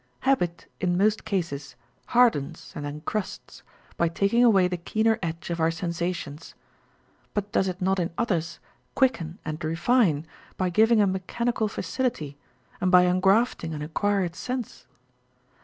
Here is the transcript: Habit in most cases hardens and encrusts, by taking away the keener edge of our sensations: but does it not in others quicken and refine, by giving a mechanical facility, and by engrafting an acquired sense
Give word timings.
Habit 0.21 0.65
in 0.79 0.97
most 0.97 1.25
cases 1.25 1.75
hardens 2.07 2.73
and 2.75 2.87
encrusts, 2.87 3.61
by 3.97 4.09
taking 4.09 4.43
away 4.43 4.67
the 4.67 4.75
keener 4.75 5.19
edge 5.21 5.51
of 5.51 5.59
our 5.59 5.69
sensations: 5.69 6.55
but 7.35 7.51
does 7.51 7.67
it 7.67 7.83
not 7.83 7.99
in 7.99 8.09
others 8.17 8.57
quicken 8.95 9.37
and 9.45 9.63
refine, 9.63 10.25
by 10.57 10.71
giving 10.71 11.01
a 11.01 11.05
mechanical 11.05 11.67
facility, 11.67 12.35
and 12.81 12.89
by 12.89 13.03
engrafting 13.03 13.75
an 13.75 13.83
acquired 13.83 14.35
sense 14.35 14.87